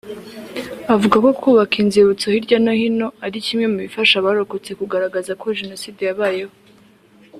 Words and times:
Avuga 0.93 1.15
ko 1.23 1.29
Kubaka 1.41 1.75
inzibutso 1.83 2.25
hirya 2.33 2.57
no 2.63 2.73
hino 2.79 3.07
ari 3.25 3.37
kimwe 3.45 3.65
mu 3.71 3.77
bifasha 3.85 4.13
abarokotse 4.17 4.69
kugaragaza 4.79 5.31
ko 5.41 5.45
Jenoside 5.59 6.01
yabayeho 6.05 6.53